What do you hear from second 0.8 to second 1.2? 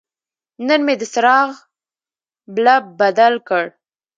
مې د